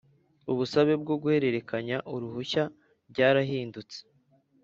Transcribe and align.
Ubusabe 0.51 0.93
bwo 1.01 1.15
guhererekanya 1.21 1.97
uruhushya 2.13 2.63
byarahindutse 3.11 3.99